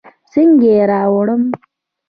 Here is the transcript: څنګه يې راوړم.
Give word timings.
څنګه 0.31 0.65
يې 0.73 0.79
راوړم. 0.89 1.43